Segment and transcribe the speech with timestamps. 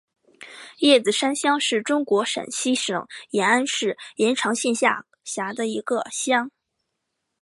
[0.79, 6.49] 罗子山乡是中国陕西省延安市延长县下辖的一个乡。